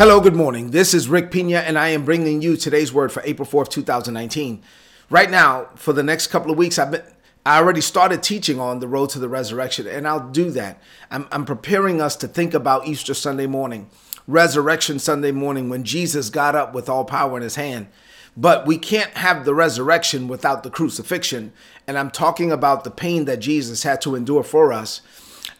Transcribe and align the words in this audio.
Hello, 0.00 0.18
good 0.18 0.34
morning. 0.34 0.70
This 0.70 0.94
is 0.94 1.10
Rick 1.10 1.30
Pina, 1.30 1.58
and 1.58 1.78
I 1.78 1.88
am 1.88 2.06
bringing 2.06 2.40
you 2.40 2.56
today's 2.56 2.90
word 2.90 3.12
for 3.12 3.22
April 3.22 3.46
4th, 3.46 3.68
2019. 3.68 4.62
Right 5.10 5.30
now, 5.30 5.68
for 5.74 5.92
the 5.92 6.02
next 6.02 6.28
couple 6.28 6.50
of 6.50 6.56
weeks, 6.56 6.78
I've 6.78 6.92
been 6.92 7.02
I 7.44 7.58
already 7.58 7.82
started 7.82 8.22
teaching 8.22 8.58
on 8.58 8.80
the 8.80 8.88
road 8.88 9.10
to 9.10 9.18
the 9.18 9.28
resurrection, 9.28 9.86
and 9.86 10.08
I'll 10.08 10.30
do 10.30 10.50
that. 10.52 10.80
I'm, 11.10 11.28
I'm 11.30 11.44
preparing 11.44 12.00
us 12.00 12.16
to 12.16 12.28
think 12.28 12.54
about 12.54 12.86
Easter 12.86 13.12
Sunday 13.12 13.46
morning, 13.46 13.90
Resurrection 14.26 14.98
Sunday 14.98 15.32
morning, 15.32 15.68
when 15.68 15.84
Jesus 15.84 16.30
got 16.30 16.54
up 16.54 16.72
with 16.72 16.88
all 16.88 17.04
power 17.04 17.36
in 17.36 17.42
his 17.42 17.56
hand. 17.56 17.88
But 18.34 18.66
we 18.66 18.78
can't 18.78 19.12
have 19.18 19.44
the 19.44 19.54
resurrection 19.54 20.28
without 20.28 20.62
the 20.62 20.70
crucifixion. 20.70 21.52
And 21.86 21.98
I'm 21.98 22.10
talking 22.10 22.50
about 22.50 22.84
the 22.84 22.90
pain 22.90 23.26
that 23.26 23.40
Jesus 23.40 23.82
had 23.82 24.00
to 24.00 24.14
endure 24.14 24.44
for 24.44 24.72
us 24.72 25.02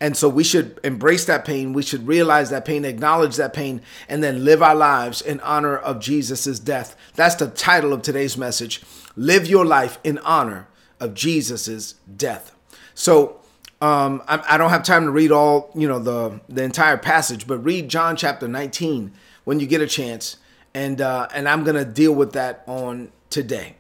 and 0.01 0.17
so 0.17 0.31
we 0.31 0.43
should 0.43 0.81
embrace 0.83 1.27
that 1.27 1.45
pain. 1.45 1.75
We 1.75 1.83
should 1.83 2.07
realize 2.07 2.49
that 2.51 2.65
pain, 2.65 2.87
acknowledge 2.87 3.37
that 3.37 3.53
pain, 3.53 3.83
and 4.09 4.25
then 4.25 4.45
live 4.45 4.63
our 4.63 4.75
lives 4.75 5.21
in 5.21 5.41
honor 5.41 5.77
of 5.77 6.01
Jesus' 6.01 6.59
death. 6.59 6.97
That's 7.17 7.35
the 7.35 7.49
title 7.49 7.93
of 7.93 8.01
today's 8.01 8.39
message. 8.39 8.83
Live 9.15 9.47
your 9.47 9.67
life 9.67 9.99
in 10.03 10.17
honor 10.19 10.69
of 10.99 11.13
Jesus' 11.13 11.95
death. 12.17 12.57
So 12.95 13.41
um, 13.83 14.23
I, 14.27 14.43
I 14.51 14.59
don't 14.59 14.71
have 14.71 14.85
time 14.85 15.05
to 15.05 15.11
read 15.11 15.33
all, 15.33 15.71
you 15.75 15.87
know, 15.87 15.99
the, 15.99 16.41
the 16.49 16.63
entire 16.63 16.97
passage, 16.97 17.47
but 17.47 17.59
read 17.59 17.91
John 17.91 18.17
chapter 18.17 18.49
19 18.49 19.13
when 19.45 19.61
you 19.61 19.67
get 19.67 19.83
a 19.83 19.87
chance. 19.87 20.39
And, 20.73 21.03
uh, 21.03 21.29
and 21.35 21.47
I'm 21.47 21.63
going 21.63 21.77
to 21.77 21.85
deal 21.85 22.15
with 22.15 22.33
that 22.33 22.63
on 22.67 23.13
today. 23.29 23.75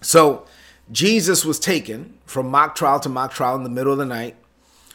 So 0.00 0.46
Jesus 0.90 1.44
was 1.44 1.58
taken 1.58 2.18
from 2.24 2.48
mock 2.48 2.74
trial 2.74 3.00
to 3.00 3.10
mock 3.10 3.32
trial 3.32 3.56
in 3.56 3.62
the 3.62 3.70
middle 3.70 3.92
of 3.92 3.98
the 3.98 4.06
night 4.06 4.36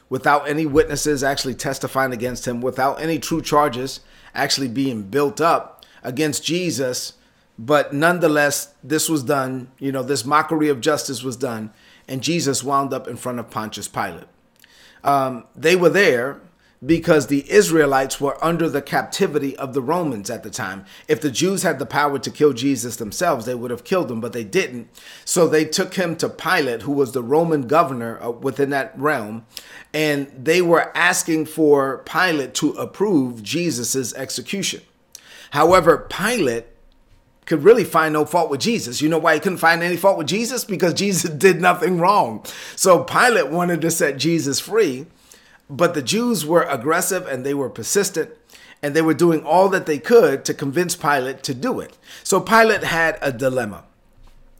without 0.09 0.49
any 0.49 0.65
witnesses 0.65 1.23
actually 1.23 1.53
testifying 1.53 2.11
against 2.11 2.47
him, 2.47 2.61
without 2.61 2.99
any 3.01 3.19
true 3.19 3.41
charges 3.41 4.01
actually 4.33 4.67
being 4.67 5.03
built 5.03 5.39
up 5.39 5.85
against 6.03 6.43
Jesus. 6.43 7.13
But 7.57 7.93
nonetheless, 7.93 8.73
this 8.83 9.09
was 9.09 9.23
done, 9.23 9.71
you 9.79 9.91
know, 9.91 10.03
this 10.03 10.25
mockery 10.25 10.69
of 10.69 10.81
justice 10.81 11.23
was 11.23 11.35
done, 11.35 11.71
and 12.07 12.23
Jesus 12.23 12.63
wound 12.63 12.93
up 12.93 13.07
in 13.07 13.17
front 13.17 13.39
of 13.39 13.49
Pontius 13.49 13.87
Pilate. 13.87 14.27
Um, 15.03 15.45
they 15.55 15.75
were 15.75 15.89
there 15.89 16.41
because 16.85 17.27
the 17.27 17.49
Israelites 17.51 18.21
were 18.21 18.43
under 18.43 18.69
the 18.69 18.81
captivity 18.81 19.55
of 19.57 19.73
the 19.73 19.81
Romans 19.81 20.29
at 20.29 20.43
the 20.43 20.49
time. 20.49 20.85
If 21.07 21.19
the 21.19 21.31
Jews 21.31 21.63
had 21.63 21.77
the 21.77 21.85
power 21.85 22.19
to 22.19 22.31
kill 22.31 22.53
Jesus 22.53 22.95
themselves, 22.95 23.45
they 23.45 23.55
would 23.55 23.71
have 23.71 23.83
killed 23.83 24.09
him, 24.09 24.21
but 24.21 24.31
they 24.31 24.45
didn't. 24.45 24.87
So 25.25 25.47
they 25.47 25.65
took 25.65 25.95
him 25.95 26.15
to 26.17 26.29
Pilate, 26.29 26.83
who 26.83 26.93
was 26.93 27.11
the 27.11 27.23
Roman 27.23 27.67
governor 27.67 28.21
uh, 28.23 28.31
within 28.31 28.69
that 28.69 28.97
realm, 28.97 29.45
and 29.93 30.31
they 30.37 30.61
were 30.61 30.95
asking 30.95 31.47
for 31.47 31.99
Pilate 31.99 32.53
to 32.55 32.71
approve 32.73 33.43
Jesus's 33.43 34.13
execution. 34.13 34.81
However, 35.51 36.07
Pilate 36.09 36.65
could 37.45 37.63
really 37.63 37.83
find 37.83 38.13
no 38.13 38.25
fault 38.25 38.51
with 38.51 38.61
Jesus. 38.61 39.01
You 39.01 39.09
know 39.09 39.17
why 39.17 39.33
he 39.33 39.39
couldn't 39.39 39.57
find 39.57 39.81
any 39.81 39.97
fault 39.97 40.17
with 40.17 40.27
Jesus? 40.27 40.63
Because 40.63 40.93
Jesus 41.05 41.29
did 41.31 41.59
nothing 41.59 41.99
wrong. 41.99 42.45
So 42.75 43.03
Pilate 43.03 43.49
wanted 43.49 43.81
to 43.81 43.91
set 43.91 44.17
Jesus 44.17 44.59
free 44.59 45.07
but 45.69 45.93
the 45.93 46.01
Jews 46.01 46.45
were 46.45 46.63
aggressive 46.63 47.27
and 47.27 47.45
they 47.45 47.53
were 47.53 47.69
persistent 47.69 48.31
and 48.81 48.95
they 48.95 49.01
were 49.01 49.13
doing 49.13 49.45
all 49.45 49.69
that 49.69 49.85
they 49.85 49.99
could 49.99 50.45
to 50.45 50.53
convince 50.53 50.95
Pilate 50.95 51.43
to 51.43 51.53
do 51.53 51.79
it. 51.79 51.97
So 52.23 52.39
Pilate 52.39 52.83
had 52.83 53.17
a 53.21 53.31
dilemma. 53.31 53.83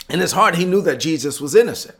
In 0.09 0.19
his 0.19 0.33
heart, 0.33 0.55
he 0.55 0.65
knew 0.65 0.81
that 0.81 0.99
Jesus 0.99 1.39
was 1.39 1.55
innocent. 1.55 1.95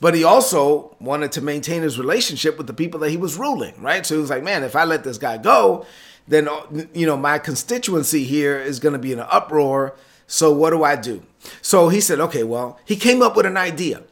But 0.00 0.14
he 0.14 0.24
also 0.24 0.94
wanted 1.00 1.32
to 1.32 1.40
maintain 1.40 1.82
his 1.82 1.98
relationship 1.98 2.58
with 2.58 2.66
the 2.66 2.74
people 2.74 3.00
that 3.00 3.10
he 3.10 3.16
was 3.16 3.36
ruling, 3.36 3.80
right? 3.80 4.04
So 4.04 4.14
he 4.14 4.20
was 4.20 4.30
like, 4.30 4.42
man, 4.42 4.62
if 4.62 4.76
I 4.76 4.84
let 4.84 5.04
this 5.04 5.18
guy 5.18 5.38
go, 5.38 5.86
then, 6.28 6.48
you 6.92 7.06
know, 7.06 7.16
my 7.16 7.38
constituency 7.38 8.24
here 8.24 8.58
is 8.58 8.78
going 8.78 8.92
to 8.92 8.98
be 8.98 9.12
in 9.12 9.20
an 9.20 9.26
uproar. 9.30 9.94
So 10.26 10.52
what 10.52 10.70
do 10.70 10.84
I 10.84 10.96
do? 10.96 11.22
So 11.62 11.88
he 11.88 12.00
said, 12.00 12.20
okay, 12.20 12.42
well, 12.42 12.78
he 12.84 12.96
came 12.96 13.22
up 13.22 13.36
with 13.36 13.46
an 13.46 13.56
idea. 13.56 14.02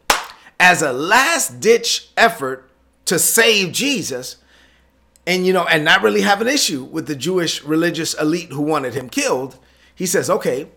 As 0.59 0.81
a 0.81 0.93
last 0.93 1.61
ditch 1.61 2.09
effort 2.17 2.71
to 3.07 3.19
save 3.19 3.73
Jesus 3.73 4.37
and 5.27 5.47
you 5.47 5.53
know 5.53 5.65
and 5.65 5.85
not 5.85 6.03
really 6.03 6.23
have 6.23 6.41
an 6.41 6.49
issue 6.49 6.85
with 6.85 7.07
the 7.07 7.17
Jewish 7.17 7.63
religious 7.63 8.15
elite 8.15 8.51
who 8.51 8.63
wanted 8.63 8.95
him 8.95 9.09
killed 9.09 9.59
he 9.95 10.07
says 10.07 10.29
okay 10.29 10.69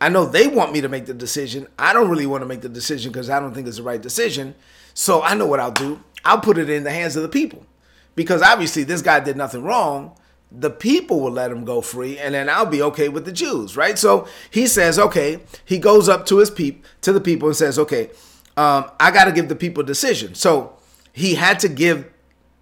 I 0.00 0.08
know 0.08 0.24
they 0.24 0.46
want 0.46 0.72
me 0.72 0.80
to 0.80 0.88
make 0.88 1.04
the 1.04 1.14
decision. 1.14 1.66
I 1.78 1.92
don't 1.92 2.08
really 2.08 2.26
want 2.26 2.42
to 2.42 2.46
make 2.46 2.62
the 2.62 2.70
decision 2.70 3.12
because 3.12 3.28
I 3.28 3.38
don't 3.38 3.52
think 3.52 3.68
it's 3.68 3.76
the 3.76 3.82
right 3.82 4.00
decision. 4.00 4.54
So 4.94 5.22
I 5.22 5.34
know 5.34 5.46
what 5.46 5.60
I'll 5.60 5.70
do. 5.70 6.00
I'll 6.24 6.40
put 6.40 6.56
it 6.56 6.70
in 6.70 6.84
the 6.84 6.90
hands 6.90 7.16
of 7.16 7.22
the 7.22 7.28
people. 7.28 7.66
Because 8.14 8.40
obviously 8.40 8.82
this 8.82 9.02
guy 9.02 9.20
did 9.20 9.36
nothing 9.36 9.62
wrong. 9.62 10.16
The 10.50 10.70
people 10.70 11.20
will 11.20 11.30
let 11.30 11.52
him 11.52 11.64
go 11.64 11.80
free 11.80 12.18
and 12.18 12.34
then 12.34 12.48
I'll 12.48 12.66
be 12.66 12.82
okay 12.82 13.08
with 13.08 13.24
the 13.24 13.32
Jews 13.32 13.76
right? 13.76 13.98
So 13.98 14.26
he 14.50 14.66
says 14.66 14.98
okay. 14.98 15.40
He 15.64 15.78
goes 15.78 16.08
up 16.08 16.26
to 16.26 16.38
his 16.38 16.50
peep 16.50 16.84
to 17.02 17.12
the 17.12 17.20
people 17.20 17.48
and 17.48 17.56
says 17.56 17.78
okay 17.78 18.10
um, 18.56 18.90
I 18.98 19.10
got 19.10 19.24
to 19.24 19.32
give 19.32 19.48
the 19.48 19.54
people 19.54 19.84
a 19.84 19.86
decision. 19.86 20.34
So 20.34 20.76
he 21.12 21.34
had 21.34 21.58
to 21.60 21.68
give 21.68 22.10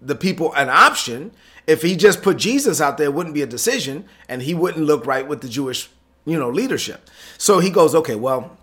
the 0.01 0.15
people 0.15 0.53
an 0.53 0.69
option. 0.69 1.31
If 1.67 1.81
he 1.81 1.95
just 1.95 2.21
put 2.21 2.37
Jesus 2.37 2.81
out 2.81 2.97
there, 2.97 3.07
it 3.07 3.13
wouldn't 3.13 3.35
be 3.35 3.41
a 3.41 3.47
decision, 3.47 4.05
and 4.27 4.41
he 4.41 4.55
wouldn't 4.55 4.85
look 4.85 5.05
right 5.05 5.27
with 5.27 5.41
the 5.41 5.49
Jewish, 5.49 5.89
you 6.25 6.37
know, 6.37 6.49
leadership. 6.49 7.09
So 7.37 7.59
he 7.59 7.69
goes, 7.69 7.93
okay, 7.93 8.15
well, 8.15 8.57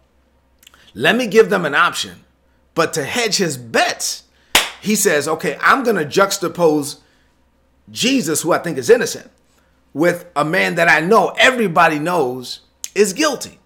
let 0.94 1.16
me 1.16 1.26
give 1.26 1.50
them 1.50 1.64
an 1.64 1.74
option. 1.74 2.24
But 2.74 2.92
to 2.94 3.04
hedge 3.04 3.36
his 3.36 3.56
bets, 3.56 4.24
he 4.80 4.94
says, 4.94 5.28
okay, 5.28 5.56
I'm 5.60 5.84
going 5.84 5.96
to 5.96 6.04
juxtapose 6.04 7.00
Jesus, 7.90 8.42
who 8.42 8.52
I 8.52 8.58
think 8.58 8.78
is 8.78 8.90
innocent, 8.90 9.30
with 9.92 10.26
a 10.34 10.44
man 10.44 10.74
that 10.74 10.88
I 10.88 11.00
know 11.00 11.34
everybody 11.38 11.98
knows 11.98 12.60
is 12.94 13.12
guilty. 13.12 13.58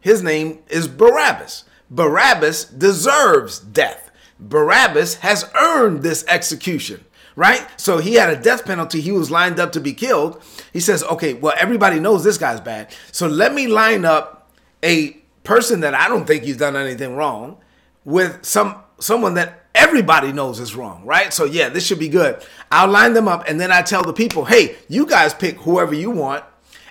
His 0.00 0.22
name 0.22 0.60
is 0.68 0.88
Barabbas. 0.88 1.64
Barabbas 1.90 2.64
deserves 2.64 3.58
death. 3.58 4.05
Barabbas 4.38 5.16
has 5.16 5.50
earned 5.58 6.02
this 6.02 6.24
execution, 6.28 7.04
right? 7.34 7.66
So 7.80 7.98
he 7.98 8.14
had 8.14 8.30
a 8.30 8.40
death 8.40 8.64
penalty. 8.64 9.00
He 9.00 9.12
was 9.12 9.30
lined 9.30 9.58
up 9.58 9.72
to 9.72 9.80
be 9.80 9.92
killed. 9.92 10.42
He 10.72 10.80
says, 10.80 11.02
okay, 11.04 11.34
well, 11.34 11.54
everybody 11.58 12.00
knows 12.00 12.24
this 12.24 12.38
guy's 12.38 12.60
bad. 12.60 12.94
So 13.12 13.26
let 13.26 13.54
me 13.54 13.66
line 13.66 14.04
up 14.04 14.50
a 14.82 15.12
person 15.44 15.80
that 15.80 15.94
I 15.94 16.08
don't 16.08 16.26
think 16.26 16.44
he's 16.44 16.56
done 16.56 16.76
anything 16.76 17.14
wrong 17.14 17.58
with 18.04 18.44
some 18.44 18.76
someone 18.98 19.34
that 19.34 19.66
everybody 19.74 20.32
knows 20.32 20.58
is 20.58 20.74
wrong, 20.74 21.04
right? 21.04 21.32
So 21.32 21.44
yeah, 21.44 21.68
this 21.68 21.86
should 21.86 21.98
be 21.98 22.08
good. 22.08 22.42
I'll 22.70 22.88
line 22.88 23.12
them 23.12 23.28
up 23.28 23.44
and 23.46 23.60
then 23.60 23.70
I 23.70 23.82
tell 23.82 24.02
the 24.02 24.12
people, 24.12 24.46
hey, 24.46 24.76
you 24.88 25.06
guys 25.06 25.34
pick 25.34 25.56
whoever 25.58 25.94
you 25.94 26.10
want, 26.10 26.44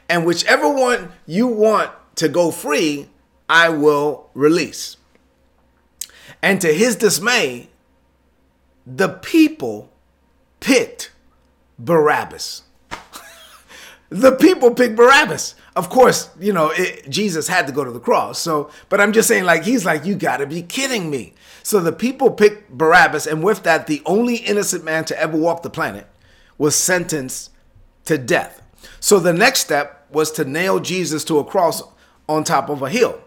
and 0.07 0.25
whichever 0.25 0.69
one 0.69 1.11
you 1.25 1.47
want 1.47 1.91
to 2.17 2.29
go 2.29 2.51
free, 2.51 3.09
I 3.49 3.69
will 3.69 4.29
release. 4.33 4.97
And 6.41 6.61
to 6.61 6.73
his 6.73 6.95
dismay, 6.95 7.69
the 8.85 9.09
people 9.09 9.91
picked 10.59 11.11
Barabbas. 11.79 12.63
the 14.09 14.31
people 14.33 14.73
picked 14.73 14.95
Barabbas. 14.95 15.55
Of 15.75 15.89
course, 15.89 16.29
you 16.39 16.53
know, 16.53 16.71
it, 16.73 17.09
Jesus 17.09 17.47
had 17.47 17.67
to 17.67 17.73
go 17.73 17.83
to 17.83 17.91
the 17.91 17.99
cross. 17.99 18.39
So, 18.39 18.69
but 18.89 19.01
I'm 19.01 19.11
just 19.11 19.27
saying, 19.27 19.43
like, 19.43 19.63
he's 19.63 19.85
like, 19.85 20.05
you 20.05 20.15
gotta 20.15 20.45
be 20.45 20.61
kidding 20.61 21.09
me. 21.09 21.33
So 21.63 21.79
the 21.79 21.91
people 21.91 22.31
picked 22.31 22.69
Barabbas, 22.69 23.27
and 23.27 23.43
with 23.43 23.63
that, 23.63 23.87
the 23.87 24.01
only 24.05 24.37
innocent 24.37 24.83
man 24.83 25.03
to 25.05 25.19
ever 25.19 25.35
walk 25.35 25.63
the 25.63 25.69
planet 25.69 26.07
was 26.57 26.75
sentenced 26.75 27.51
to 28.05 28.17
death. 28.17 28.61
So 28.99 29.19
the 29.19 29.33
next 29.33 29.61
step 29.61 30.07
was 30.11 30.31
to 30.33 30.45
nail 30.45 30.79
Jesus 30.79 31.23
to 31.25 31.39
a 31.39 31.43
cross 31.43 31.83
on 32.29 32.43
top 32.43 32.69
of 32.69 32.81
a 32.81 32.89
hill. 32.89 33.19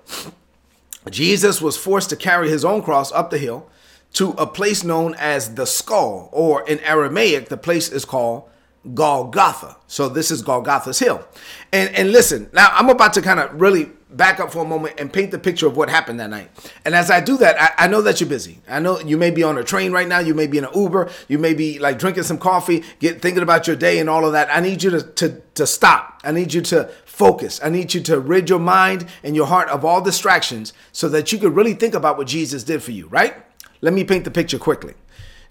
Jesus 1.11 1.63
was 1.63 1.77
forced 1.77 2.11
to 2.11 2.17
carry 2.17 2.51
his 2.51 2.65
own 2.65 2.83
cross 2.83 3.13
up 3.13 3.31
the 3.31 3.39
hill 3.39 3.69
to 4.15 4.31
a 4.31 4.47
place 4.47 4.85
known 4.85 5.15
as 5.19 5.55
the 5.55 5.67
skull, 5.67 6.29
or 6.33 6.67
in 6.67 6.81
Aramaic, 6.81 7.49
the 7.49 7.57
place 7.57 7.91
is 7.91 8.05
called 8.05 8.49
Golgotha. 8.95 9.77
So 9.87 10.09
this 10.09 10.31
is 10.31 10.43
Golgotha's 10.43 10.99
hill. 10.99 11.27
And 11.73 11.95
and 11.95 12.11
listen, 12.11 12.49
now 12.53 12.69
I'm 12.73 12.89
about 12.89 13.12
to 13.15 13.23
kind 13.23 13.41
of 13.41 13.61
really 13.61 13.91
back 14.11 14.41
up 14.41 14.50
for 14.50 14.61
a 14.61 14.65
moment 14.65 14.99
and 14.99 15.12
paint 15.12 15.31
the 15.31 15.39
picture 15.39 15.67
of 15.67 15.77
what 15.77 15.91
happened 15.91 16.19
that 16.19 16.31
night. 16.31 16.50
And 16.85 16.95
as 16.95 17.11
I 17.11 17.21
do 17.21 17.37
that, 17.39 17.61
I, 17.61 17.85
I, 17.85 17.89
know 17.89 18.01
that 18.01 18.21
you're 18.21 18.29
busy. 18.29 18.59
I 18.67 18.81
know 18.81 18.99
you 19.01 19.19
may 19.19 19.31
be 19.31 19.43
on 19.43 19.59
a 19.59 19.62
train 19.62 19.93
right 19.93 20.09
now, 20.09 20.19
you 20.19 20.33
may 20.33 20.47
be 20.47 20.56
in 20.56 20.65
an 20.65 20.71
Uber, 20.75 21.11
you 21.29 21.39
may 21.39 21.53
be 21.53 21.79
like 21.79 21.99
drinking 21.99 22.23
some 22.23 22.39
coffee, 22.39 22.85
get 23.01 23.21
thinking 23.21 23.43
about 23.43 23.67
your 23.67 23.77
day 23.77 23.99
and 23.99 24.09
all 24.09 24.25
of 24.25 24.33
that. 24.33 24.49
I 24.51 24.61
need 24.61 24.83
you 24.83 24.91
to 24.91 25.03
to, 25.03 25.43
to 25.55 25.67
stop. 25.67 26.21
I 26.25 26.33
need 26.33 26.55
you 26.55 26.62
to 26.62 26.91
focus. 27.19 27.61
I 27.62 27.69
need 27.69 27.93
you 27.94 28.00
to 28.03 28.20
rid 28.20 28.49
your 28.49 28.61
mind 28.61 29.09
and 29.25 29.35
your 29.35 29.47
heart 29.47 29.69
of 29.70 29.85
all 29.85 30.00
distractions 30.00 30.73
so 30.93 31.09
that 31.09 31.32
you 31.32 31.38
could 31.38 31.56
really 31.56 31.75
think 31.75 31.94
about 31.94 32.17
what 32.17 32.29
Jesus 32.29 32.62
did 32.62 32.81
for 32.81 32.93
you, 32.93 33.09
right? 33.09 33.35
Let 33.81 33.93
me 33.93 34.05
paint 34.05 34.25
the 34.25 34.31
picture 34.31 34.59
quickly. 34.59 34.94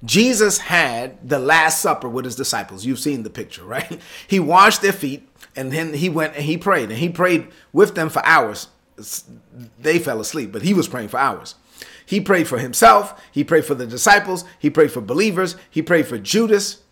Jesus 0.06 0.60
had 0.60 1.28
the 1.28 1.40
Last 1.40 1.82
Supper 1.82 2.08
with 2.08 2.24
his 2.24 2.38
disciples. 2.38 2.86
You've 2.86 3.00
seen 3.00 3.24
the 3.24 3.30
picture, 3.30 3.64
right? 3.76 4.00
He 4.28 4.40
washed 4.40 4.82
their 4.82 4.94
feet 4.94 5.28
and 5.58 5.72
then 5.72 5.94
he 5.94 6.08
went 6.08 6.36
and 6.36 6.46
he 6.46 6.58
prayed. 6.58 6.90
And 6.90 7.00
he 7.00 7.10
prayed 7.10 7.50
with 7.74 7.96
them 7.96 8.10
for 8.10 8.26
hours. 8.26 8.70
They 9.78 10.00
fell 10.00 10.22
asleep, 10.22 10.54
but 10.54 10.62
he 10.62 10.74
was 10.74 10.88
praying 10.88 11.10
for 11.10 11.20
hours. 11.20 11.56
He 12.06 12.22
prayed 12.22 12.48
for 12.48 12.58
himself, 12.58 13.22
he 13.34 13.44
prayed 13.44 13.66
for 13.66 13.76
the 13.76 13.86
disciples, 13.86 14.46
he 14.58 14.70
prayed 14.70 14.94
for 14.94 15.02
believers, 15.02 15.58
he 15.70 15.82
prayed 15.82 16.08
for 16.08 16.18
Judas. 16.18 16.84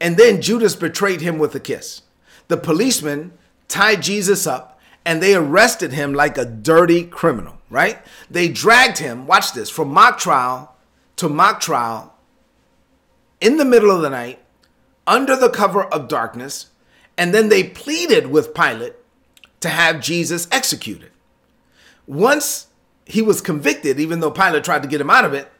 And 0.00 0.16
then 0.16 0.42
Judas 0.42 0.74
betrayed 0.74 1.20
him 1.20 1.38
with 1.38 1.54
a 1.54 1.60
kiss. 1.60 2.02
the 2.48 2.56
policemen 2.56 3.32
tied 3.72 4.02
Jesus 4.02 4.46
up 4.46 4.78
and 5.04 5.22
they 5.22 5.34
arrested 5.34 5.92
him 5.92 6.12
like 6.12 6.36
a 6.36 6.44
dirty 6.44 7.04
criminal, 7.04 7.58
right? 7.70 7.98
They 8.30 8.48
dragged 8.48 8.98
him, 8.98 9.26
watch 9.26 9.52
this, 9.52 9.70
from 9.70 9.88
mock 9.88 10.18
trial 10.18 10.76
to 11.16 11.28
mock 11.28 11.60
trial 11.60 12.14
in 13.40 13.56
the 13.56 13.64
middle 13.64 13.90
of 13.90 14.02
the 14.02 14.10
night 14.10 14.38
under 15.06 15.34
the 15.34 15.48
cover 15.48 15.84
of 15.84 16.06
darkness. 16.06 16.70
And 17.16 17.34
then 17.34 17.48
they 17.48 17.64
pleaded 17.64 18.28
with 18.28 18.54
Pilate 18.54 18.94
to 19.60 19.68
have 19.68 20.00
Jesus 20.00 20.46
executed. 20.52 21.10
Once 22.06 22.68
he 23.04 23.22
was 23.22 23.40
convicted, 23.40 23.98
even 23.98 24.20
though 24.20 24.30
Pilate 24.30 24.64
tried 24.64 24.82
to 24.82 24.88
get 24.88 25.00
him 25.00 25.10
out 25.10 25.24
of 25.24 25.34
it, 25.34 25.50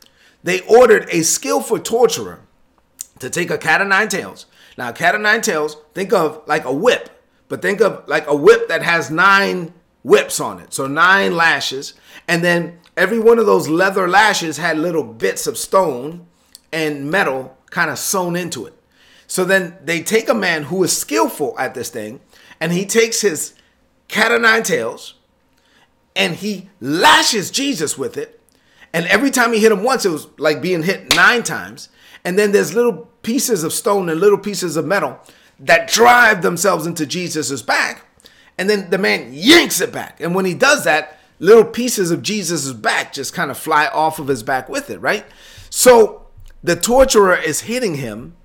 they 0.42 0.60
ordered 0.60 1.08
a 1.10 1.22
skillful 1.22 1.78
torturer 1.78 2.40
to 3.18 3.30
take 3.30 3.50
a 3.50 3.58
cat 3.58 3.80
of 3.80 3.88
nine 3.88 4.08
tails. 4.08 4.46
Now, 4.76 4.92
cat 4.92 5.14
of 5.14 5.20
nine 5.20 5.40
tails, 5.40 5.76
think 5.94 6.12
of 6.12 6.42
like 6.46 6.64
a 6.64 6.72
whip, 6.72 7.21
but 7.52 7.60
think 7.60 7.82
of 7.82 8.08
like 8.08 8.26
a 8.28 8.34
whip 8.34 8.68
that 8.68 8.82
has 8.82 9.10
nine 9.10 9.74
whips 10.02 10.40
on 10.40 10.58
it. 10.58 10.72
So 10.72 10.86
nine 10.86 11.36
lashes. 11.36 11.92
And 12.26 12.42
then 12.42 12.78
every 12.96 13.18
one 13.18 13.38
of 13.38 13.44
those 13.44 13.68
leather 13.68 14.08
lashes 14.08 14.56
had 14.56 14.78
little 14.78 15.04
bits 15.04 15.46
of 15.46 15.58
stone 15.58 16.26
and 16.72 17.10
metal 17.10 17.54
kind 17.68 17.90
of 17.90 17.98
sewn 17.98 18.36
into 18.36 18.64
it. 18.64 18.72
So 19.26 19.44
then 19.44 19.76
they 19.84 20.02
take 20.02 20.30
a 20.30 20.34
man 20.34 20.62
who 20.62 20.82
is 20.82 20.96
skillful 20.96 21.54
at 21.58 21.74
this 21.74 21.90
thing 21.90 22.20
and 22.58 22.72
he 22.72 22.86
takes 22.86 23.20
his 23.20 23.52
cat 24.08 24.32
of 24.32 24.40
nine 24.40 24.62
tails 24.62 25.16
and 26.16 26.36
he 26.36 26.70
lashes 26.80 27.50
Jesus 27.50 27.98
with 27.98 28.16
it. 28.16 28.40
And 28.94 29.04
every 29.08 29.30
time 29.30 29.52
he 29.52 29.60
hit 29.60 29.72
him 29.72 29.82
once, 29.82 30.06
it 30.06 30.10
was 30.10 30.26
like 30.38 30.62
being 30.62 30.84
hit 30.84 31.14
nine 31.14 31.42
times. 31.42 31.90
And 32.24 32.38
then 32.38 32.52
there's 32.52 32.72
little 32.72 33.10
pieces 33.20 33.62
of 33.62 33.74
stone 33.74 34.08
and 34.08 34.18
little 34.18 34.38
pieces 34.38 34.78
of 34.78 34.86
metal 34.86 35.20
that 35.62 35.88
drive 35.88 36.42
themselves 36.42 36.86
into 36.86 37.06
Jesus's 37.06 37.62
back. 37.62 38.04
And 38.58 38.68
then 38.68 38.90
the 38.90 38.98
man 38.98 39.30
yanks 39.32 39.80
it 39.80 39.92
back. 39.92 40.20
And 40.20 40.34
when 40.34 40.44
he 40.44 40.54
does 40.54 40.84
that, 40.84 41.18
little 41.38 41.64
pieces 41.64 42.10
of 42.10 42.22
Jesus's 42.22 42.72
back 42.72 43.12
just 43.12 43.32
kind 43.32 43.50
of 43.50 43.58
fly 43.58 43.86
off 43.86 44.18
of 44.18 44.28
his 44.28 44.42
back 44.42 44.68
with 44.68 44.90
it, 44.90 45.00
right? 45.00 45.24
So 45.70 46.26
the 46.62 46.76
torturer 46.76 47.36
is 47.36 47.62
hitting 47.62 47.96
him, 47.96 48.36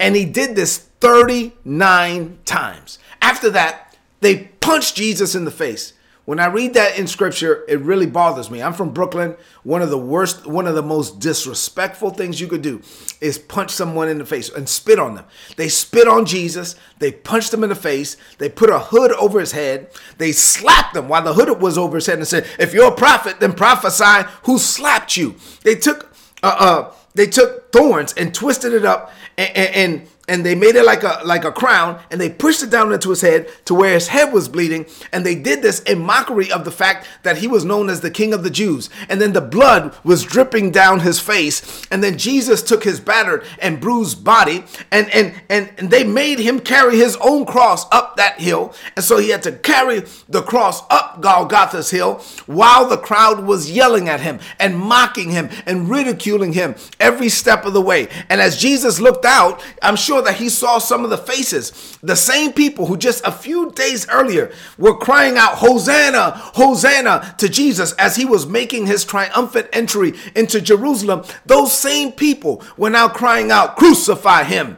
and 0.00 0.16
he 0.16 0.24
did 0.24 0.56
this 0.56 0.78
39 0.78 2.38
times. 2.44 2.98
After 3.20 3.50
that, 3.50 3.96
they 4.20 4.50
punched 4.60 4.96
Jesus 4.96 5.34
in 5.34 5.44
the 5.44 5.50
face. 5.50 5.92
When 6.24 6.38
I 6.38 6.46
read 6.46 6.74
that 6.74 6.98
in 6.98 7.08
scripture, 7.08 7.64
it 7.66 7.80
really 7.80 8.06
bothers 8.06 8.48
me. 8.48 8.62
I'm 8.62 8.74
from 8.74 8.90
Brooklyn. 8.90 9.34
One 9.64 9.82
of 9.82 9.90
the 9.90 9.98
worst, 9.98 10.46
one 10.46 10.68
of 10.68 10.76
the 10.76 10.82
most 10.82 11.18
disrespectful 11.18 12.10
things 12.10 12.40
you 12.40 12.46
could 12.46 12.62
do 12.62 12.80
is 13.20 13.38
punch 13.38 13.72
someone 13.72 14.08
in 14.08 14.18
the 14.18 14.24
face 14.24 14.48
and 14.48 14.68
spit 14.68 15.00
on 15.00 15.16
them. 15.16 15.24
They 15.56 15.68
spit 15.68 16.06
on 16.06 16.24
Jesus. 16.24 16.76
They 17.00 17.10
punched 17.10 17.52
him 17.52 17.64
in 17.64 17.70
the 17.70 17.74
face. 17.74 18.16
They 18.38 18.48
put 18.48 18.70
a 18.70 18.78
hood 18.78 19.10
over 19.12 19.40
his 19.40 19.50
head. 19.50 19.90
They 20.18 20.30
slapped 20.30 20.94
him 20.94 21.08
while 21.08 21.22
the 21.22 21.34
hood 21.34 21.60
was 21.60 21.76
over 21.76 21.96
his 21.96 22.06
head 22.06 22.18
and 22.18 22.28
said, 22.28 22.46
If 22.56 22.72
you're 22.72 22.92
a 22.92 22.94
prophet, 22.94 23.40
then 23.40 23.52
prophesy 23.52 24.28
who 24.44 24.58
slapped 24.58 25.16
you. 25.16 25.34
They 25.64 25.74
took, 25.74 26.14
uh, 26.44 26.56
uh, 26.56 26.94
they 27.14 27.26
took 27.26 27.72
thorns 27.72 28.12
and 28.12 28.32
twisted 28.32 28.72
it 28.72 28.84
up 28.84 29.12
and, 29.36 29.56
and, 29.56 29.74
and 29.74 30.08
they 30.28 30.54
made 30.54 30.76
it 30.76 30.84
like 30.84 31.02
a 31.02 31.20
like 31.24 31.44
a 31.44 31.50
crown 31.50 32.00
and 32.10 32.20
they 32.20 32.30
pushed 32.30 32.62
it 32.62 32.70
down 32.70 32.92
into 32.92 33.10
his 33.10 33.22
head 33.22 33.48
to 33.64 33.74
where 33.74 33.94
his 33.94 34.08
head 34.08 34.32
was 34.32 34.48
bleeding 34.48 34.86
and 35.12 35.26
they 35.26 35.34
did 35.34 35.62
this 35.62 35.80
in 35.80 35.98
mockery 35.98 36.50
of 36.50 36.64
the 36.64 36.70
fact 36.70 37.08
that 37.24 37.38
he 37.38 37.48
was 37.48 37.64
known 37.64 37.90
as 37.90 38.00
the 38.00 38.10
king 38.10 38.32
of 38.32 38.44
the 38.44 38.50
Jews. 38.50 38.88
And 39.08 39.20
then 39.20 39.32
the 39.32 39.40
blood 39.40 39.96
was 40.04 40.22
dripping 40.22 40.70
down 40.70 41.00
his 41.00 41.18
face 41.18 41.84
and 41.90 42.04
then 42.04 42.18
Jesus 42.18 42.62
took 42.62 42.84
his 42.84 43.00
battered 43.00 43.44
and 43.60 43.80
bruised 43.80 44.22
body 44.22 44.64
and 44.92 45.10
and 45.10 45.34
and, 45.48 45.72
and 45.76 45.90
they 45.90 46.04
made 46.04 46.38
him 46.38 46.60
carry 46.60 46.96
his 46.96 47.16
own 47.16 47.44
cross 47.44 47.84
up 47.90 48.16
that 48.16 48.40
hill. 48.40 48.74
And 48.94 49.04
so 49.04 49.18
he 49.18 49.30
had 49.30 49.42
to 49.42 49.52
carry 49.52 50.04
the 50.28 50.42
cross 50.42 50.82
up 50.88 51.20
Golgotha's 51.20 51.90
hill 51.90 52.22
while 52.46 52.88
the 52.88 52.96
crowd 52.96 53.44
was 53.44 53.70
yelling 53.70 54.08
at 54.08 54.20
him 54.20 54.38
and 54.60 54.78
mocking 54.78 55.30
him 55.30 55.50
and 55.66 55.90
ridiculing 55.90 56.52
him 56.52 56.76
every 57.00 57.28
step 57.28 57.64
of 57.64 57.72
the 57.72 57.82
way. 57.82 58.08
And 58.28 58.40
as 58.40 58.56
Jesus 58.56 59.00
looked 59.00 59.24
out 59.24 59.60
I'm 59.82 59.96
sure 59.96 60.11
sure 60.12 60.20
that 60.20 60.36
he 60.36 60.50
saw 60.50 60.76
some 60.76 61.04
of 61.04 61.10
the 61.10 61.16
faces, 61.16 61.96
the 62.02 62.14
same 62.14 62.52
people 62.52 62.84
who 62.84 62.98
just 62.98 63.26
a 63.26 63.32
few 63.32 63.70
days 63.70 64.06
earlier 64.10 64.52
were 64.76 64.94
crying 64.94 65.38
out, 65.38 65.54
Hosanna, 65.54 66.32
Hosanna 66.54 67.34
to 67.38 67.48
Jesus 67.48 67.92
as 67.94 68.16
he 68.16 68.26
was 68.26 68.46
making 68.46 68.86
his 68.86 69.06
triumphant 69.06 69.68
entry 69.72 70.12
into 70.36 70.60
Jerusalem. 70.60 71.24
Those 71.46 71.72
same 71.72 72.12
people 72.12 72.62
were 72.76 72.90
now 72.90 73.08
crying 73.08 73.50
out, 73.50 73.76
Crucify 73.76 74.44
him. 74.44 74.76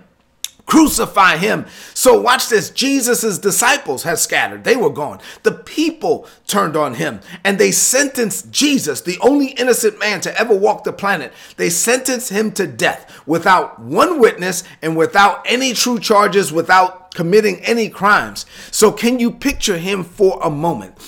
Crucify 0.66 1.37
him. 1.37 1.66
So 1.93 2.19
watch 2.20 2.49
this. 2.49 2.70
Jesus's 2.70 3.38
disciples 3.38 4.02
had 4.02 4.19
scattered. 4.19 4.64
They 4.64 4.76
were 4.76 4.90
gone. 4.90 5.20
The 5.43 5.52
people 5.52 6.26
turned 6.46 6.75
on 6.75 6.94
him 6.94 7.20
and 7.44 7.58
they 7.58 7.70
sentenced 7.70 8.50
Jesus, 8.50 9.02
the 9.02 9.19
only 9.20 9.49
innocent 9.49 9.99
man 9.99 10.22
to 10.22 10.40
ever 10.40 10.55
walk 10.55 10.84
the 10.84 10.93
planet. 10.93 11.32
They 11.56 11.69
sentenced 11.69 12.31
him 12.31 12.50
to 12.52 12.66
death 12.66 13.22
without 13.26 13.78
one 13.78 14.19
witness 14.19 14.64
and 14.81 14.96
without 14.96 15.43
any 15.46 15.75
true 15.75 15.99
charges, 15.99 16.52
without 16.52 17.14
committing 17.14 17.61
any 17.61 17.88
crimes. 17.88 18.46
So 18.70 18.90
can 18.90 19.20
you 19.20 19.31
picture 19.31 19.78
him 19.78 20.02
for 20.02 20.40
a 20.43 20.50
moment? 20.50 20.99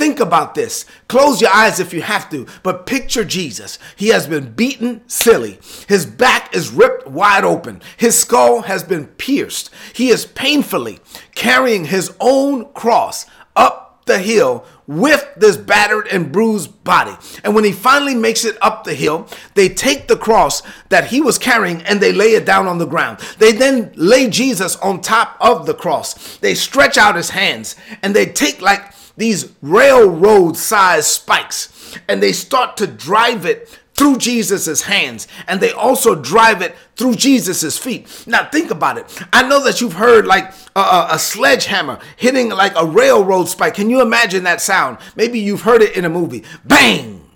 Think 0.00 0.18
about 0.18 0.54
this. 0.54 0.86
Close 1.08 1.42
your 1.42 1.50
eyes 1.50 1.78
if 1.78 1.92
you 1.92 2.00
have 2.00 2.30
to, 2.30 2.46
but 2.62 2.86
picture 2.86 3.22
Jesus. 3.22 3.78
He 3.96 4.08
has 4.08 4.26
been 4.26 4.52
beaten 4.52 5.02
silly. 5.06 5.58
His 5.88 6.06
back 6.06 6.56
is 6.56 6.70
ripped 6.70 7.06
wide 7.06 7.44
open. 7.44 7.82
His 7.98 8.18
skull 8.18 8.62
has 8.62 8.82
been 8.82 9.08
pierced. 9.08 9.68
He 9.92 10.08
is 10.08 10.24
painfully 10.24 11.00
carrying 11.34 11.84
his 11.84 12.16
own 12.18 12.72
cross 12.72 13.26
up 13.54 14.06
the 14.06 14.18
hill 14.18 14.64
with 14.86 15.22
this 15.36 15.58
battered 15.58 16.06
and 16.06 16.32
bruised 16.32 16.82
body. 16.82 17.14
And 17.44 17.54
when 17.54 17.64
he 17.64 17.72
finally 17.72 18.14
makes 18.14 18.46
it 18.46 18.56
up 18.62 18.84
the 18.84 18.94
hill, 18.94 19.28
they 19.52 19.68
take 19.68 20.08
the 20.08 20.16
cross 20.16 20.62
that 20.88 21.08
he 21.08 21.20
was 21.20 21.36
carrying 21.36 21.82
and 21.82 22.00
they 22.00 22.14
lay 22.14 22.28
it 22.28 22.46
down 22.46 22.66
on 22.66 22.78
the 22.78 22.86
ground. 22.86 23.18
They 23.36 23.52
then 23.52 23.92
lay 23.96 24.30
Jesus 24.30 24.76
on 24.76 25.02
top 25.02 25.36
of 25.42 25.66
the 25.66 25.74
cross. 25.74 26.38
They 26.38 26.54
stretch 26.54 26.96
out 26.96 27.16
his 27.16 27.28
hands 27.28 27.76
and 28.02 28.16
they 28.16 28.24
take 28.24 28.62
like 28.62 28.94
these 29.16 29.52
railroad 29.62 30.56
sized 30.56 31.06
spikes 31.06 31.98
and 32.08 32.22
they 32.22 32.32
start 32.32 32.76
to 32.78 32.86
drive 32.86 33.44
it 33.44 33.78
through 34.00 34.16
Jesus's 34.16 34.82
hands 34.82 35.28
and 35.46 35.60
they 35.60 35.72
also 35.72 36.14
drive 36.14 36.62
it 36.62 36.74
through 36.96 37.16
Jesus's 37.16 37.76
feet. 37.76 38.24
Now 38.26 38.48
think 38.48 38.70
about 38.70 38.96
it. 38.96 39.24
I 39.30 39.46
know 39.46 39.62
that 39.64 39.82
you've 39.82 39.92
heard 39.92 40.26
like 40.26 40.54
a, 40.74 40.80
a, 40.80 41.08
a, 41.12 41.18
sledgehammer 41.18 41.98
hitting 42.16 42.48
like 42.48 42.72
a 42.76 42.86
railroad 42.86 43.50
spike. 43.50 43.74
Can 43.74 43.90
you 43.90 44.00
imagine 44.00 44.44
that 44.44 44.62
sound? 44.62 44.96
Maybe 45.16 45.38
you've 45.38 45.62
heard 45.62 45.82
it 45.82 45.98
in 45.98 46.06
a 46.06 46.08
movie. 46.08 46.44
Bang! 46.64 47.28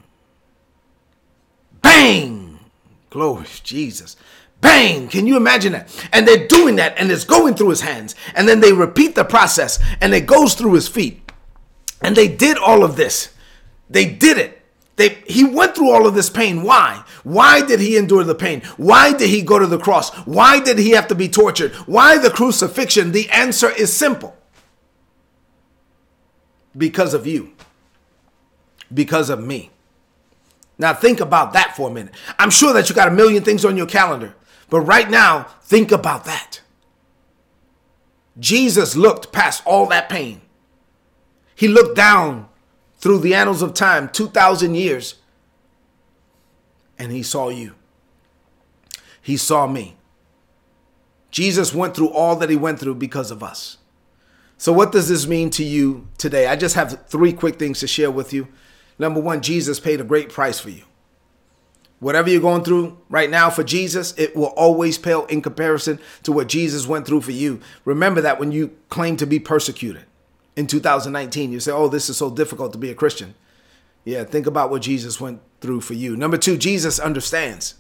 Bang! 1.83 2.59
Glory 3.11 3.45
Jesus. 3.63 4.17
Bang! 4.63 5.09
Can 5.09 5.27
you 5.27 5.37
imagine 5.37 5.73
that? 5.73 5.95
And 6.15 6.27
they're 6.27 6.49
doing 6.49 6.77
that 6.77 6.95
and 6.97 7.11
it's 7.13 7.25
going 7.25 7.57
through 7.57 7.69
his 7.69 7.83
hands. 7.83 8.15
And 8.35 8.49
then 8.49 8.61
they 8.61 8.73
repeat 8.73 9.15
the 9.15 9.25
process 9.25 9.79
and 10.01 10.15
it 10.15 10.25
goes 10.25 10.55
through 10.55 10.73
his 10.73 10.89
feet. 10.89 11.24
And 12.03 12.17
they 12.17 12.29
did 12.29 12.59
all 12.59 12.85
of 12.85 12.97
this. 12.97 13.35
They 13.89 14.07
did 14.07 14.39
it. 14.39 14.61
They, 14.97 15.09
he 15.27 15.45
went 15.45 15.75
through 15.75 15.91
all 15.91 16.07
of 16.07 16.15
this 16.15 16.31
pain. 16.31 16.63
Why? 16.63 17.03
Why 17.25 17.65
did 17.65 17.81
he 17.81 17.97
endure 17.97 18.23
the 18.23 18.35
pain? 18.35 18.61
Why 18.77 19.13
did 19.13 19.29
he 19.29 19.43
go 19.43 19.59
to 19.59 19.67
the 19.67 19.79
cross? 19.79 20.11
Why 20.27 20.61
did 20.61 20.79
he 20.79 20.91
have 20.91 21.09
to 21.09 21.15
be 21.15 21.29
tortured? 21.29 21.73
Why 21.87 22.19
the 22.19 22.31
crucifixion? 22.31 23.11
The 23.11 23.29
answer 23.31 23.71
is 23.71 23.93
simple 23.93 24.37
because 26.77 27.13
of 27.13 27.27
you, 27.27 27.53
because 28.93 29.31
of 29.31 29.43
me. 29.43 29.71
Now, 30.79 30.95
think 30.95 31.21
about 31.21 31.53
that 31.53 31.77
for 31.77 31.89
a 31.89 31.93
minute. 31.93 32.15
I'm 32.39 32.51
sure 32.51 32.73
that 32.73 32.89
you 32.89 32.95
got 32.95 33.09
a 33.09 33.13
million 33.13 33.43
things 33.43 33.65
on 33.65 33.77
your 33.77 33.87
calendar, 33.87 34.35
but 34.71 34.81
right 34.81 35.09
now, 35.09 35.45
think 35.63 35.93
about 35.93 36.25
that. 36.25 36.61
Jesus 38.39 38.97
looked 38.97 39.33
past 39.33 39.63
all 39.65 39.87
that 39.87 40.09
pain 40.09 40.41
he 41.55 41.69
looked 41.69 41.97
down 41.97 42.49
through 42.97 43.19
the 43.19 43.35
annals 43.35 43.63
of 43.63 43.75
time, 43.75 44.09
2,000 44.09 44.75
years, 44.75 45.17
and 46.99 47.13
he 47.13 47.23
saw 47.23 47.49
you. 47.49 47.75
He 49.21 49.37
saw 49.37 49.67
me. 49.67 49.97
Jesus 51.31 51.75
went 51.75 51.97
through 51.97 52.11
all 52.11 52.37
that 52.37 52.51
he 52.51 52.57
went 52.57 52.79
through 52.79 52.95
because 52.97 53.31
of 53.31 53.43
us. 53.43 53.79
So, 54.57 54.73
what 54.73 54.93
does 54.93 55.09
this 55.09 55.27
mean 55.27 55.51
to 55.51 55.65
you 55.65 56.09
today? 56.17 56.47
I 56.47 56.57
just 56.57 56.77
have 56.77 57.07
three 57.09 57.33
quick 57.33 57.59
things 57.59 57.81
to 57.81 57.87
share 57.87 58.11
with 58.11 58.33
you. 58.33 58.49
Number 58.99 59.21
one, 59.21 59.43
Jesus 59.43 59.81
paid 59.81 60.01
a 60.01 60.05
great 60.05 60.31
price 60.31 60.61
for 60.61 60.71
you. 60.71 60.85
Whatever 61.99 62.31
you're 62.31 62.41
going 62.41 62.65
through 62.65 62.99
right 63.09 63.31
now 63.31 63.51
for 63.51 63.65
Jesus, 63.65 64.15
it 64.17 64.37
will 64.37 64.53
always 64.57 64.99
pale 64.99 65.25
in 65.27 65.43
comparison 65.43 65.99
to 66.23 66.33
what 66.33 66.49
Jesus 66.49 66.87
went 66.87 67.07
through 67.07 67.23
for 67.23 67.33
you. 67.33 67.61
Remember 67.85 68.21
that 68.21 68.39
when 68.39 68.53
you 68.53 68.77
claim 68.89 69.17
to 69.17 69.27
be 69.27 69.41
persecuted 69.41 70.05
in 70.57 70.67
2019. 70.67 71.53
You 71.53 71.61
say, 71.61 71.73
oh, 71.73 71.89
this 71.89 72.09
is 72.09 72.17
so 72.17 72.31
difficult 72.31 72.73
to 72.73 72.79
be 72.79 72.91
a 72.91 72.95
Christian. 72.95 73.35
Yeah, 74.05 74.25
think 74.25 74.47
about 74.47 74.71
what 74.71 74.83
Jesus 74.83 75.21
went 75.21 75.41
through 75.61 75.81
for 75.81 75.95
you. 75.95 76.17
Number 76.17 76.37
two, 76.37 76.59
Jesus 76.59 76.99
understands. 76.99 77.75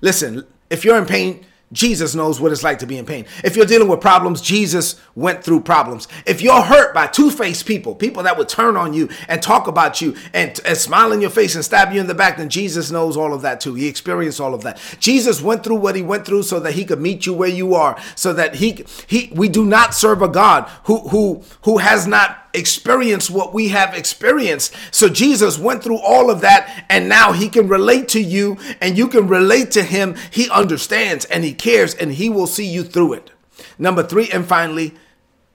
Listen, 0.00 0.46
if 0.68 0.84
you're 0.84 0.98
in 0.98 1.06
pain, 1.06 1.46
Jesus 1.72 2.14
knows 2.14 2.40
what 2.40 2.52
it's 2.52 2.62
like 2.62 2.78
to 2.78 2.86
be 2.86 2.98
in 2.98 3.06
pain. 3.06 3.26
If 3.42 3.56
you're 3.56 3.66
dealing 3.66 3.88
with 3.88 4.00
problems, 4.00 4.40
Jesus 4.40 5.00
went 5.14 5.42
through 5.42 5.62
problems. 5.62 6.06
If 6.26 6.40
you're 6.40 6.62
hurt 6.62 6.94
by 6.94 7.06
two 7.06 7.30
faced 7.30 7.66
people, 7.66 7.94
people 7.94 8.22
that 8.22 8.38
would 8.38 8.48
turn 8.48 8.76
on 8.76 8.94
you 8.94 9.08
and 9.28 9.42
talk 9.42 9.66
about 9.66 10.00
you 10.00 10.14
and, 10.32 10.58
and 10.64 10.76
smile 10.76 11.12
in 11.12 11.20
your 11.20 11.30
face 11.30 11.54
and 11.54 11.64
stab 11.64 11.92
you 11.92 12.00
in 12.00 12.06
the 12.06 12.14
back, 12.14 12.36
then 12.36 12.48
Jesus 12.48 12.90
knows 12.90 13.16
all 13.16 13.34
of 13.34 13.42
that 13.42 13.60
too. 13.60 13.74
He 13.74 13.88
experienced 13.88 14.40
all 14.40 14.54
of 14.54 14.62
that. 14.62 14.80
Jesus 15.00 15.42
went 15.42 15.64
through 15.64 15.76
what 15.76 15.96
he 15.96 16.02
went 16.02 16.26
through 16.26 16.44
so 16.44 16.60
that 16.60 16.74
he 16.74 16.84
could 16.84 17.00
meet 17.00 17.26
you 17.26 17.34
where 17.34 17.48
you 17.48 17.74
are, 17.74 18.00
so 18.14 18.32
that 18.32 18.56
he 18.56 18.84
he 19.06 19.32
we 19.34 19.48
do 19.48 19.64
not 19.64 19.94
serve 19.94 20.22
a 20.22 20.28
God 20.28 20.68
who 20.84 21.08
who 21.08 21.42
who 21.62 21.78
has 21.78 22.06
not 22.06 22.43
experience 22.54 23.28
what 23.28 23.52
we 23.52 23.68
have 23.68 23.94
experienced. 23.94 24.74
So 24.90 25.08
Jesus 25.08 25.58
went 25.58 25.82
through 25.82 25.98
all 25.98 26.30
of 26.30 26.40
that 26.42 26.86
and 26.88 27.08
now 27.08 27.32
he 27.32 27.48
can 27.48 27.68
relate 27.68 28.08
to 28.08 28.20
you 28.20 28.56
and 28.80 28.96
you 28.96 29.08
can 29.08 29.28
relate 29.28 29.70
to 29.72 29.82
him. 29.82 30.16
He 30.30 30.48
understands 30.50 31.24
and 31.26 31.44
he 31.44 31.52
cares 31.52 31.94
and 31.94 32.12
he 32.12 32.28
will 32.28 32.46
see 32.46 32.66
you 32.66 32.84
through 32.84 33.14
it. 33.14 33.30
Number 33.78 34.02
three, 34.02 34.30
and 34.30 34.46
finally, 34.46 34.94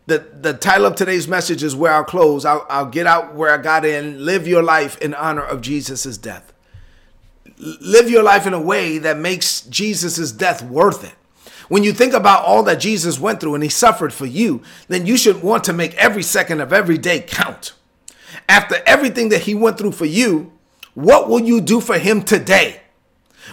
the, 0.05 0.25
the 0.41 0.53
title 0.53 0.85
of 0.85 0.95
today's 0.95 1.27
message 1.27 1.63
is 1.63 1.75
where 1.75 1.93
I'll 1.93 2.03
close. 2.03 2.43
I'll, 2.43 2.65
I'll 2.69 2.85
get 2.85 3.07
out 3.07 3.35
where 3.35 3.53
I 3.53 3.61
got 3.61 3.85
in. 3.85 4.25
Live 4.25 4.47
your 4.47 4.63
life 4.63 4.97
in 4.99 5.13
honor 5.13 5.43
of 5.43 5.61
Jesus' 5.61 6.17
death. 6.17 6.51
Live 7.59 8.09
your 8.09 8.23
life 8.23 8.47
in 8.47 8.53
a 8.53 8.61
way 8.61 8.97
that 8.97 9.17
makes 9.17 9.61
Jesus' 9.61 10.31
death 10.31 10.63
worth 10.63 11.03
it. 11.03 11.13
When 11.69 11.83
you 11.83 11.93
think 11.93 12.13
about 12.13 12.43
all 12.43 12.63
that 12.63 12.79
Jesus 12.79 13.19
went 13.19 13.39
through 13.39 13.53
and 13.53 13.63
he 13.63 13.69
suffered 13.69 14.11
for 14.11 14.25
you, 14.25 14.61
then 14.87 15.05
you 15.05 15.15
should 15.15 15.41
want 15.41 15.63
to 15.65 15.73
make 15.73 15.95
every 15.95 16.23
second 16.23 16.61
of 16.61 16.73
every 16.73 16.97
day 16.97 17.21
count. 17.21 17.73
After 18.47 18.77
everything 18.85 19.29
that 19.29 19.43
he 19.43 19.55
went 19.55 19.77
through 19.77 19.93
for 19.93 20.05
you, 20.05 20.51
what 20.95 21.29
will 21.29 21.39
you 21.39 21.61
do 21.61 21.79
for 21.79 21.97
him 21.97 22.23
today? 22.23 22.81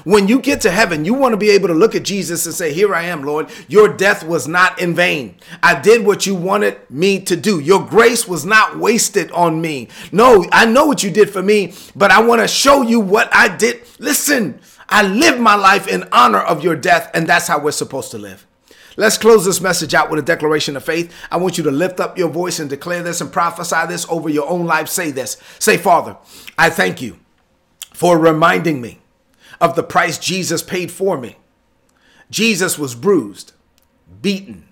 When 0.05 0.29
you 0.29 0.41
get 0.41 0.61
to 0.63 0.71
heaven, 0.71 1.05
you 1.05 1.15
want 1.15 1.33
to 1.33 1.37
be 1.39 1.51
able 1.51 1.69
to 1.69 1.75
look 1.75 1.95
at 1.95 2.05
Jesus 2.05 2.45
and 2.47 2.55
say, 2.55 2.73
Here 2.73 2.95
I 2.95 3.05
am, 3.05 3.23
Lord. 3.23 3.49
Your 3.69 3.89
death 3.89 4.25
was 4.25 4.47
not 4.47 4.81
in 4.81 4.95
vain. 4.95 5.37
I 5.63 5.81
did 5.81 6.05
what 6.05 6.27
you 6.27 6.35
wanted 6.35 6.79
me 6.91 7.21
to 7.23 7.37
do. 7.37 7.61
Your 7.61 7.85
grace 7.85 8.29
was 8.29 8.45
not 8.45 8.79
wasted 8.79 9.31
on 9.33 9.61
me. 9.61 9.89
No, 10.13 10.45
I 10.53 10.67
know 10.67 10.87
what 10.87 11.03
you 11.03 11.11
did 11.11 11.31
for 11.31 11.43
me, 11.43 11.75
but 11.95 12.11
I 12.11 12.21
want 12.21 12.43
to 12.43 12.49
show 12.49 12.83
you 12.83 13.01
what 13.01 13.35
I 13.35 13.55
did. 13.57 13.83
Listen, 13.99 14.61
I 14.89 15.03
live 15.03 15.41
my 15.41 15.55
life 15.55 15.89
in 15.89 16.09
honor 16.13 16.41
of 16.41 16.63
your 16.63 16.77
death, 16.77 17.11
and 17.13 17.27
that's 17.27 17.49
how 17.49 17.59
we're 17.59 17.73
supposed 17.73 18.11
to 18.13 18.19
live. 18.19 18.47
Let's 18.97 19.19
close 19.19 19.45
this 19.45 19.61
message 19.61 19.93
out 19.93 20.11
with 20.11 20.19
a 20.19 20.23
declaration 20.23 20.77
of 20.77 20.85
faith. 20.85 21.13
I 21.31 21.37
want 21.37 21.59
you 21.59 21.65
to 21.65 21.71
lift 21.71 22.01
up 22.01 22.17
your 22.17 22.31
voice 22.31 22.59
and 22.59 22.71
declare 22.71 23.03
this 23.03 23.21
and 23.21 23.31
prophesy 23.31 23.87
this 23.89 24.07
over 24.09 24.29
your 24.29 24.49
own 24.49 24.65
life. 24.65 24.89
Say 24.89 25.11
this. 25.11 25.37
Say, 25.59 25.77
Father, 25.77 26.17
I 26.57 26.71
thank 26.71 27.03
you 27.03 27.19
for 27.93 28.19
reminding 28.19 28.81
me 28.81 29.01
of 29.61 29.77
the 29.77 29.83
price 29.83 30.19
Jesus 30.19 30.63
paid 30.63 30.91
for 30.91 31.19
me. 31.19 31.37
Jesus 32.31 32.79
was 32.79 32.95
bruised, 32.95 33.53
beaten, 34.23 34.67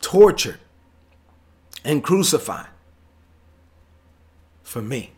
tortured, 0.00 0.58
and 1.84 2.04
crucified 2.04 2.68
for 4.62 4.82
me. 4.82 5.12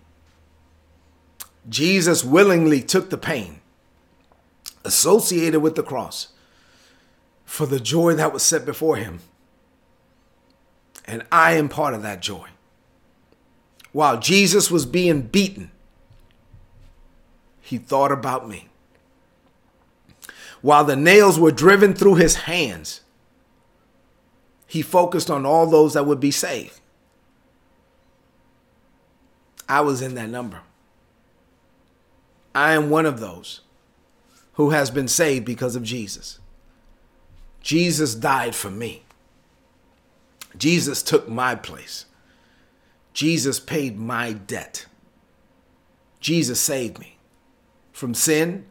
Jesus 1.68 2.24
willingly 2.24 2.80
took 2.80 3.10
the 3.10 3.18
pain 3.18 3.60
associated 4.84 5.60
with 5.60 5.74
the 5.74 5.82
cross 5.82 6.28
for 7.44 7.66
the 7.66 7.80
joy 7.80 8.14
that 8.14 8.32
was 8.32 8.42
set 8.42 8.64
before 8.64 8.96
him. 8.96 9.20
And 11.06 11.24
I 11.30 11.52
am 11.52 11.68
part 11.68 11.94
of 11.94 12.02
that 12.02 12.20
joy. 12.22 12.48
While 13.92 14.18
Jesus 14.18 14.70
was 14.70 14.86
being 14.86 15.22
beaten, 15.22 15.70
he 17.60 17.78
thought 17.78 18.12
about 18.12 18.48
me. 18.48 18.68
While 20.62 20.84
the 20.84 20.96
nails 20.96 21.38
were 21.38 21.52
driven 21.52 21.94
through 21.94 22.16
his 22.16 22.34
hands, 22.34 23.02
he 24.66 24.82
focused 24.82 25.30
on 25.30 25.46
all 25.46 25.66
those 25.66 25.94
that 25.94 26.06
would 26.06 26.20
be 26.20 26.30
saved. 26.30 26.80
I 29.68 29.82
was 29.82 30.02
in 30.02 30.14
that 30.14 30.28
number. 30.28 30.60
I 32.54 32.72
am 32.72 32.90
one 32.90 33.06
of 33.06 33.20
those 33.20 33.60
who 34.54 34.70
has 34.70 34.90
been 34.90 35.08
saved 35.08 35.44
because 35.44 35.76
of 35.76 35.82
Jesus. 35.82 36.38
Jesus 37.60 38.14
died 38.14 38.54
for 38.54 38.70
me. 38.70 39.02
Jesus 40.56 41.02
took 41.02 41.28
my 41.28 41.54
place. 41.54 42.06
Jesus 43.12 43.58
paid 43.60 43.98
my 43.98 44.32
debt. 44.32 44.86
Jesus 46.20 46.60
saved 46.60 46.98
me 46.98 47.16
from 47.92 48.14
sin, 48.14 48.66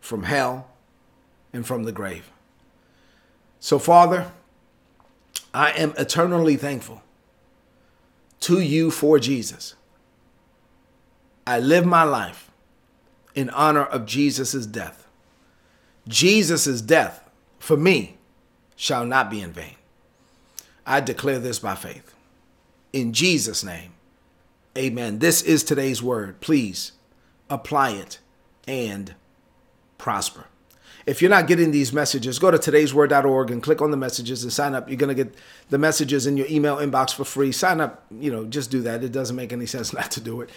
from 0.00 0.24
hell, 0.24 0.68
and 1.52 1.66
from 1.66 1.84
the 1.84 1.92
grave. 1.92 2.30
So, 3.60 3.78
Father, 3.78 4.30
I 5.52 5.70
am 5.72 5.92
eternally 5.98 6.56
thankful 6.56 7.02
to 8.40 8.60
you 8.60 8.90
for 8.90 9.18
Jesus. 9.18 9.74
I 11.46 11.58
live 11.58 11.86
my 11.86 12.04
life 12.04 12.47
in 13.38 13.50
honor 13.50 13.84
of 13.84 14.04
Jesus' 14.04 14.66
death. 14.66 15.06
Jesus' 16.08 16.80
death 16.80 17.30
for 17.60 17.76
me 17.76 18.16
shall 18.74 19.06
not 19.06 19.30
be 19.30 19.40
in 19.40 19.52
vain. 19.52 19.76
I 20.84 20.98
declare 20.98 21.38
this 21.38 21.60
by 21.60 21.76
faith. 21.76 22.12
In 22.92 23.12
Jesus' 23.12 23.62
name, 23.62 23.92
amen. 24.76 25.20
This 25.20 25.40
is 25.42 25.62
today's 25.62 26.02
word. 26.02 26.40
Please 26.40 26.92
apply 27.48 27.90
it 27.90 28.18
and 28.66 29.14
prosper. 29.98 30.46
If 31.06 31.22
you're 31.22 31.30
not 31.30 31.46
getting 31.46 31.70
these 31.70 31.92
messages, 31.92 32.40
go 32.40 32.50
to 32.50 32.58
today'sword.org 32.58 33.52
and 33.52 33.62
click 33.62 33.80
on 33.80 33.92
the 33.92 33.96
messages 33.96 34.42
and 34.42 34.52
sign 34.52 34.74
up. 34.74 34.88
You're 34.88 34.96
going 34.96 35.16
to 35.16 35.24
get 35.24 35.32
the 35.70 35.78
messages 35.78 36.26
in 36.26 36.36
your 36.36 36.48
email 36.50 36.78
inbox 36.78 37.14
for 37.14 37.24
free. 37.24 37.52
Sign 37.52 37.80
up, 37.80 38.04
you 38.10 38.32
know, 38.32 38.46
just 38.46 38.72
do 38.72 38.82
that. 38.82 39.04
It 39.04 39.12
doesn't 39.12 39.36
make 39.36 39.52
any 39.52 39.66
sense 39.66 39.92
not 39.92 40.10
to 40.10 40.20
do 40.20 40.40
it 40.40 40.50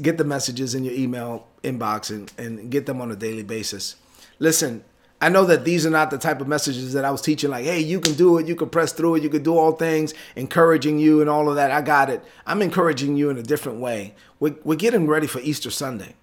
get 0.00 0.18
the 0.18 0.24
messages 0.24 0.74
in 0.74 0.84
your 0.84 0.94
email 0.94 1.46
inbox 1.62 2.10
and, 2.10 2.32
and 2.38 2.70
get 2.70 2.86
them 2.86 3.00
on 3.00 3.10
a 3.10 3.16
daily 3.16 3.42
basis. 3.42 3.96
Listen, 4.38 4.84
I 5.20 5.28
know 5.28 5.44
that 5.46 5.64
these 5.64 5.84
are 5.84 5.90
not 5.90 6.10
the 6.10 6.18
type 6.18 6.40
of 6.40 6.46
messages 6.46 6.92
that 6.92 7.04
I 7.04 7.10
was 7.10 7.20
teaching, 7.20 7.50
like, 7.50 7.64
hey, 7.64 7.80
you 7.80 8.00
can 8.00 8.14
do 8.14 8.38
it, 8.38 8.46
you 8.46 8.54
can 8.54 8.68
press 8.70 8.92
through 8.92 9.16
it, 9.16 9.22
you 9.22 9.28
can 9.28 9.42
do 9.42 9.56
all 9.56 9.72
things, 9.72 10.14
encouraging 10.36 10.98
you 10.98 11.20
and 11.20 11.28
all 11.28 11.48
of 11.48 11.56
that. 11.56 11.72
I 11.72 11.80
got 11.80 12.08
it. 12.08 12.22
I'm 12.46 12.62
encouraging 12.62 13.16
you 13.16 13.28
in 13.28 13.36
a 13.36 13.42
different 13.42 13.80
way. 13.80 14.14
We're, 14.38 14.54
we're 14.62 14.76
getting 14.76 15.08
ready 15.08 15.26
for 15.26 15.40
Easter 15.40 15.70
Sunday. 15.70 16.14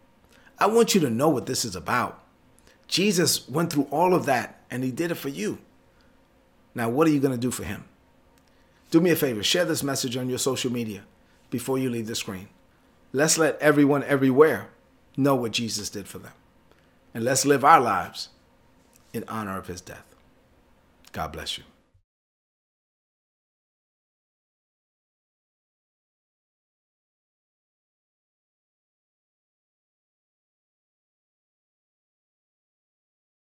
I 0.58 0.68
want 0.68 0.96
you 0.96 1.02
to 1.02 1.10
know 1.10 1.28
what 1.28 1.46
this 1.46 1.66
is 1.66 1.76
about. 1.76 2.24
Jesus 2.88 3.50
went 3.50 3.74
through 3.74 3.88
all 3.92 4.14
of 4.14 4.26
that 4.28 4.62
and 4.72 4.84
he 4.84 4.92
did 4.92 5.12
it 5.12 5.16
for 5.16 5.30
you. 5.30 5.58
Now, 6.74 6.90
what 6.90 7.08
are 7.08 7.12
you 7.12 7.20
going 7.20 7.34
to 7.34 7.38
do 7.38 7.52
for 7.52 7.64
him? 7.64 7.86
Do 8.92 9.02
me 9.02 9.10
a 9.10 9.16
favor, 9.16 9.44
share 9.44 9.66
this 9.66 9.84
message 9.84 10.16
on 10.16 10.30
your 10.30 10.38
social 10.38 10.72
media 10.72 11.04
before 11.50 11.78
you 11.78 11.90
leave 11.90 12.08
the 12.08 12.16
screen. 12.16 12.48
Let's 13.14 13.38
let 13.38 13.60
everyone 13.60 14.04
everywhere 14.04 14.70
know 15.18 15.36
what 15.36 15.54
Jesus 15.54 15.90
did 15.90 16.08
for 16.08 16.18
them. 16.18 16.34
And 17.14 17.24
let's 17.24 17.46
live 17.46 17.64
our 17.64 17.80
lives 17.80 18.30
in 19.14 19.24
honor 19.28 19.58
of 19.58 19.68
his 19.68 19.82
death. 19.82 20.16
God 21.12 21.32
bless 21.32 21.58
you. 21.58 21.64